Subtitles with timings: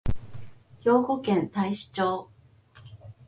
[0.83, 2.31] 兵庫県太子町